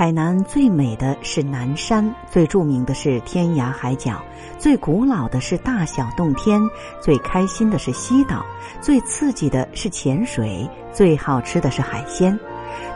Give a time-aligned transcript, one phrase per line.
[0.00, 4.18] 海南最美的是南山，最著名的是天涯海角，
[4.58, 6.58] 最古老的是大小洞天，
[7.02, 8.42] 最开心的是西岛，
[8.80, 12.40] 最刺激的是潜水，最好吃的是海鲜，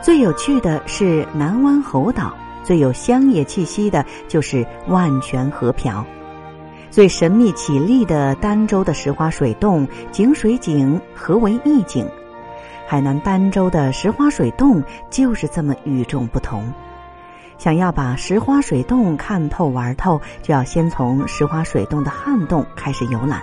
[0.01, 6.03] 最有趣的是南湾猴岛，最有乡野气息的就是万泉河瓢，
[6.89, 12.09] 最神秘绮丽的儋州的石花水洞，井水井，何为一景？
[12.87, 16.67] 海南儋州的石花水洞就是这么与众不同。
[17.57, 23.41] 想要把石花水洞看透玩透，就要先从石花水洞的旱洞开始游览。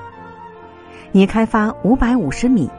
[1.10, 2.70] 拟开发五百五十米，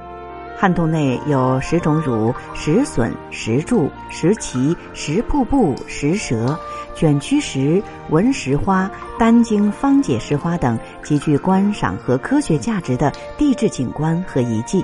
[0.58, 6.58] 旱洞内有石种乳、石笋、石柱、石旗、石瀑布、石蛇、
[6.96, 14.84] 卷曲石、纹石花、丹经方解石花等极具观赏和科学价值的地质景观和遗迹。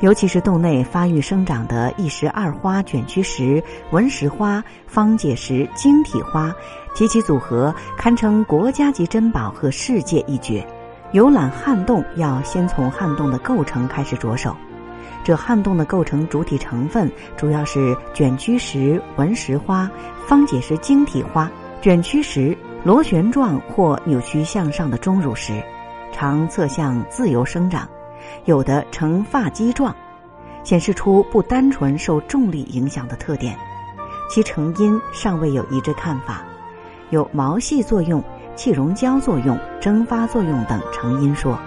[0.00, 6.54] 尤其是洞内发育生长的一石二花卷曲石、纹石花、方解石、晶体花
[6.94, 10.64] 及其组合，堪称国家级珍宝和世界一绝。
[11.12, 14.54] 游览汉洞要先从汉洞的构成开始着手。
[15.24, 19.90] 这汉洞的构成主体成分主要是卷曲石、纹石花、
[20.26, 21.50] 方解石、晶体花。
[21.80, 25.62] 卷曲石螺旋状或扭曲向上的钟乳石，
[26.12, 27.88] 常侧向自由生长。
[28.44, 29.94] 有的呈发髻状，
[30.64, 33.56] 显示出不单纯受重力影响的特点。
[34.30, 36.42] 其成因尚未有一致看法，
[37.10, 38.22] 有毛细作用、
[38.54, 41.58] 气溶胶作用、蒸发作用等成因说。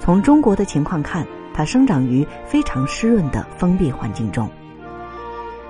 [0.00, 4.48] 从中国的情况看，它生长于非常湿润的封闭环境中。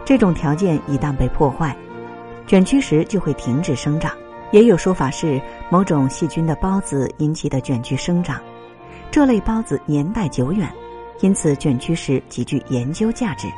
[0.05, 1.77] 这种条件一旦被破坏，
[2.47, 4.11] 卷曲石就会停止生长。
[4.50, 5.38] 也有说法是
[5.69, 8.41] 某种细菌的孢子引起的卷曲生长。
[9.19, 10.73] 这类孢子年代久远，
[11.23, 13.49] 因此卷曲石极具研究价值。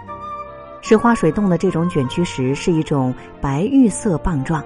[0.81, 4.65] 石花水洞的这种卷曲石是一种白玉色棒状、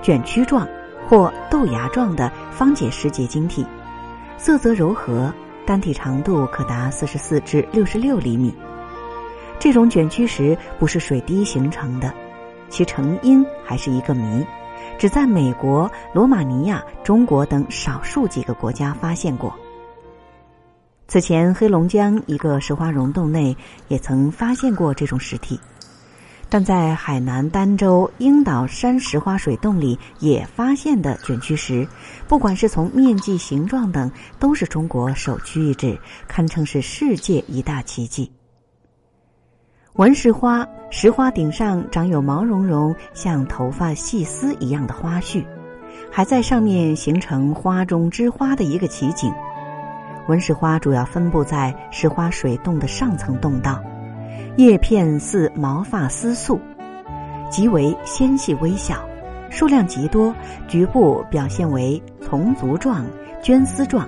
[0.00, 0.64] 卷曲状
[1.08, 3.66] 或豆芽状的方解石结晶体，
[4.36, 5.34] 色泽柔和，
[5.66, 8.54] 单体长度可达四十四至六十六厘米。
[9.58, 12.14] 这种卷曲石不是水滴形成的，
[12.68, 14.46] 其成因还是一个谜，
[14.98, 19.52] 只在美国、罗马尼亚、中国等少数几个国家发现过。
[21.10, 23.56] 此前，黑龙江一个石花溶洞内
[23.88, 25.58] 也曾发现过这种石体，
[26.50, 31.88] 但在海南儋州鹰岛山石花水洞里也发现的卷曲石，
[32.28, 38.30] 不管是从面积、形状等，都是中国首屈一指，堪称是世界一大奇迹。
[39.94, 45.42] 文石花，石花顶上长有毛茸茸、像头发细丝一样的花絮，
[46.12, 49.32] 还在上面形成花中之花的一个奇景。
[50.28, 53.82] 文石花主要分布在石花水洞的上层洞道，
[54.56, 56.60] 叶片似毛发丝素，
[57.50, 58.96] 极为纤细微小，
[59.48, 60.34] 数量极多，
[60.68, 63.06] 局部表现为丛足状、
[63.42, 64.06] 绢丝状，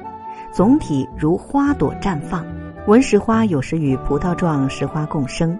[0.52, 2.44] 总体如花朵绽放。
[2.86, 5.58] 文石花有时与葡萄状石花共生。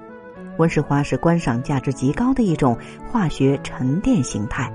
[0.59, 2.77] 文石花是观赏价值极高的一种
[3.11, 4.71] 化学沉淀形态，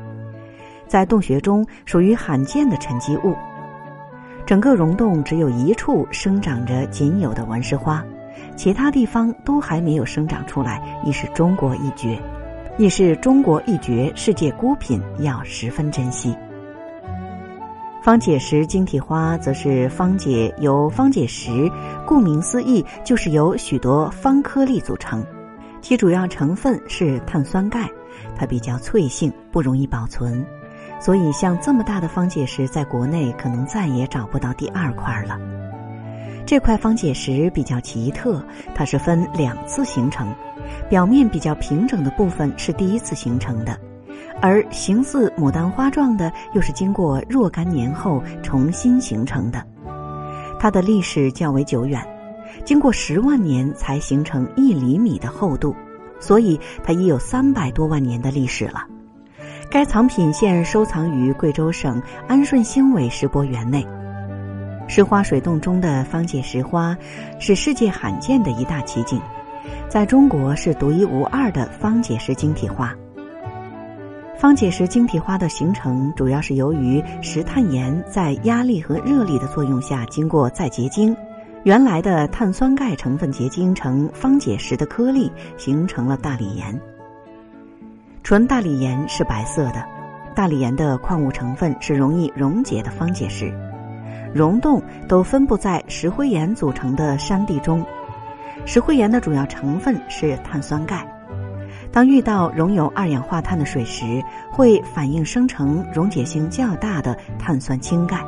[0.88, 3.35] 在洞穴中属于罕见的沉积物。
[4.46, 8.06] 整个溶洞只有一处生长着仅有的文石花，
[8.56, 12.20] 其他地方都还没有生长出来，亦是中国一绝，
[12.78, 16.36] 亦是中国一绝世界孤品，要十分珍惜。
[18.04, 21.50] 方解石晶体花则是方解由方解石，
[22.06, 25.26] 顾名思义就是由许多方颗粒组成，
[25.82, 27.90] 其主要成分是碳酸钙，
[28.36, 30.46] 它比较脆性，不容易保存。
[31.06, 35.40] 所以，像这么大的方解石，在国内可能再也找不到第二块了。
[36.47, 38.44] 这块方解石比较奇特，
[38.74, 40.34] 它是分两次形成，
[40.90, 43.79] 表面比较平整的部分是第一次形成的，
[44.41, 49.64] 而形似牡丹花状的又是经过若干年后重新形成的。
[50.59, 52.02] 它的历史较为久远，
[52.64, 55.76] 经过十万年才形成一厘米的厚度，
[56.20, 58.84] 所以它已有三百多万年的历史了。
[59.70, 63.85] 该藏品现收藏于贵州省安顺兴伟石博园内。
[64.88, 66.96] 石花水洞中的方解石花
[67.40, 69.20] 是世界罕见的一大奇景，
[69.90, 72.94] 在中国是独一无二的方解石晶体花。
[74.38, 81.16] 方解石晶体花的形成，主要是由于石炭盐在压力和热力的作用下，经过再结晶，
[81.64, 86.79] 原来的碳酸钙成分结晶成方解石的颗粒，形成了大理岩。
[88.26, 89.86] 纯大理岩是白色的，
[90.34, 93.54] 大理岩的矿物成分是容易溶解的方解石，
[94.34, 97.86] 溶洞都分布在石灰岩组成的山地中，
[98.66, 101.08] 石灰岩的主要成分是碳酸钙。
[101.92, 108.26] 当遇到溶有二氧化碳的水时，会反应生成溶解性较大的碳酸氢钙。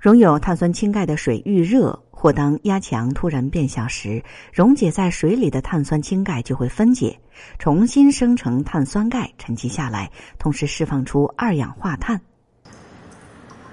[0.00, 4.20] 溶有碳酸氢钙的水遇热，或当压强突然变小时，
[4.52, 7.16] 溶解在水里的碳酸氢钙就会分解，
[7.58, 12.20] 重新生成碳酸钙沉积下来，同时释放出二氧化碳。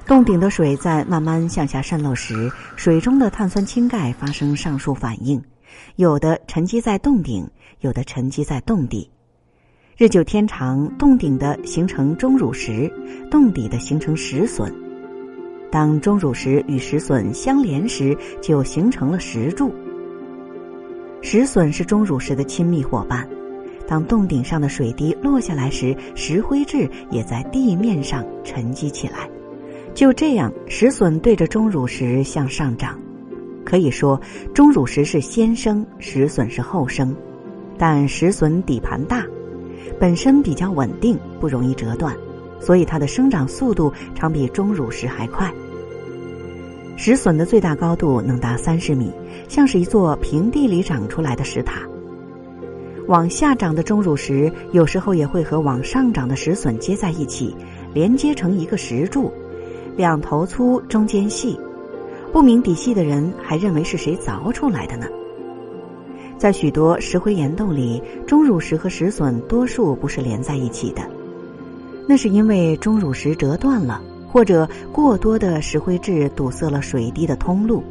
[0.05, 5.43] 洞顶的水在慢慢向下渗漏时，水中的碳酸氢钙发生上述反应。
[5.97, 7.49] 有的沉积在洞顶，
[7.81, 9.09] 有的沉积在洞底。
[9.97, 12.91] 日久天长，洞顶的形成钟乳石，
[13.29, 14.73] 洞底的形成石笋。
[15.69, 19.75] 当钟乳石与石笋相连时，就形成了石柱。
[21.21, 23.27] 石笋是钟乳石的亲密伙伴。
[23.87, 29.29] 当洞顶上的水滴落下来时，石灰质也在地面上沉积起来。
[29.93, 32.99] 就这样，石笋对着钟乳石向上涨。
[33.63, 34.19] 可以说，
[34.53, 37.15] 钟乳石是先生，石笋是后生，
[37.77, 39.25] 但石笋底盘大，
[39.99, 42.15] 本身比较稳定，不容易折断，
[42.59, 45.49] 所以它的生长速度常比钟乳石还快。
[46.97, 49.11] 石笋的最大高度能达三十米，
[49.47, 51.86] 像是一座平地里长出来的石塔。
[53.07, 57.55] 往下长的钟乳石有时候也会和往上长的石笋接在一起，
[57.93, 59.31] 连接成一个石柱，
[59.95, 61.57] 两头粗，中间细。
[62.33, 65.07] 不明底细的人还认为是谁凿出来的呢？
[66.37, 71.01] 在许多石灰岩洞里，钟乳石和石笋多数不是连在一起的，
[72.05, 77.81] 那是因为钟乳石折断了，或者过多的石灰质堵塞了水滴的通路，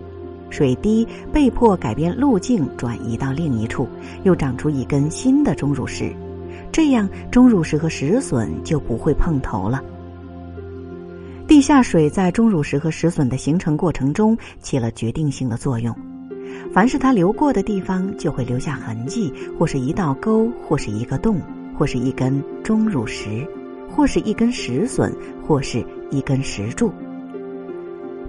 [0.51, 3.89] 水滴被迫改变路径转移到另一处，
[4.25, 6.15] 又长出一根新的钟乳石，
[6.73, 9.83] 这样钟乳石和石笋就不会碰头了。
[11.47, 15.95] 地下水在钟乳石和石笋的形成过程中起了决定性的作用。
[16.73, 21.41] 凡是它流过的地方，就会留下痕迹，或是一道沟，或是一个洞，
[21.77, 23.47] 或是一根钟乳石，
[23.89, 25.13] 或是一根石笋，
[25.47, 26.93] 或是一根石柱。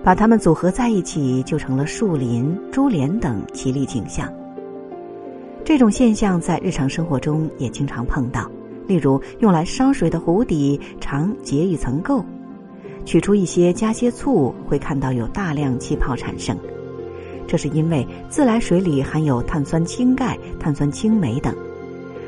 [0.07, 4.31] 把它们组合在一起，就成了树林、珠帘等奇丽景象。
[5.65, 8.49] 这种现象在日常生活中也经常碰到，
[8.87, 12.23] 例如用来烧水的壶底常结一层垢。
[13.03, 16.57] 取出一些，加些醋，会看到有大量气泡产生。
[17.45, 21.53] 这是因为自来水里含有碳酸氢钙、碳酸氢镁等，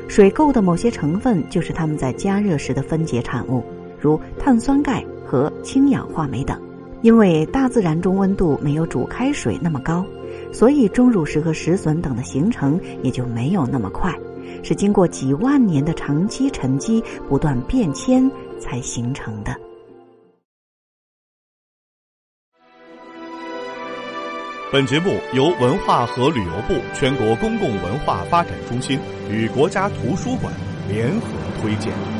[0.06, 3.64] 水垢的某些成分就是它们在加热时的分解产物，
[3.98, 6.60] 如碳酸钙和氢氧化镁等。
[7.02, 10.04] 因为大自然中温度没有煮开水那么高，
[10.52, 14.14] 所以钟乳石和石笋等的形成也就没有那么快，
[14.62, 19.56] 是经过几万年的长期沉积、不断变迁才形成的。
[24.72, 30.52] 本节目由文化和旅游部全国公共文化发展中心与国家图书馆
[30.88, 31.26] 联合
[31.60, 32.19] 推荐。